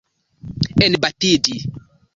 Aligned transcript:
Enbatiĝi. 0.87 1.59